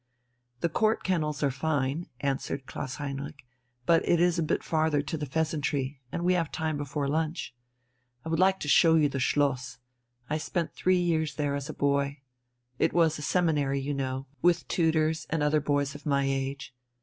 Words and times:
"The 0.61 0.67
Court 0.69 1.03
Kennels 1.03 1.43
are 1.43 1.51
fine," 1.51 2.07
answered 2.21 2.65
Klaus 2.65 2.95
Heinrich, 2.95 3.45
"but 3.85 4.01
it 4.09 4.19
is 4.19 4.39
a 4.39 4.41
bit 4.41 4.63
farther 4.63 5.03
to 5.03 5.15
the 5.15 5.27
'Pheasantry,' 5.27 6.01
and 6.11 6.25
we 6.25 6.33
have 6.33 6.51
time 6.51 6.75
before 6.75 7.07
lunch. 7.07 7.53
I 8.25 8.29
should 8.31 8.39
like 8.39 8.59
to 8.61 8.67
show 8.67 8.95
you 8.95 9.09
the 9.09 9.19
Schloss. 9.19 9.77
I 10.27 10.39
spent 10.39 10.73
three 10.73 10.97
years 10.99 11.35
there 11.35 11.53
as 11.53 11.69
a 11.69 11.73
boy. 11.75 12.21
It 12.79 12.93
was 12.93 13.19
a 13.19 13.21
seminary, 13.21 13.79
you 13.79 13.93
know, 13.93 14.25
with 14.41 14.67
tutors 14.67 15.27
and 15.29 15.43
other 15.43 15.61
boys 15.61 15.93
of 15.93 16.07
my 16.07 16.23
age. 16.23 16.73